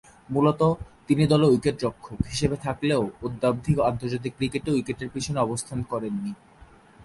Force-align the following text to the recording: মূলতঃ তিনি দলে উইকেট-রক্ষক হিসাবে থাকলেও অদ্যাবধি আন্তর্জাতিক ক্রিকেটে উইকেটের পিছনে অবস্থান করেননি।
মূলতঃ 0.29 0.69
তিনি 1.07 1.23
দলে 1.27 1.45
উইকেট-রক্ষক 1.47 2.19
হিসাবে 2.27 2.57
থাকলেও 2.57 3.01
অদ্যাবধি 3.21 3.71
আন্তর্জাতিক 3.81 4.33
ক্রিকেটে 4.37 4.69
উইকেটের 4.71 5.09
পিছনে 5.09 5.39
অবস্থান 5.39 5.79
করেননি। 5.83 6.31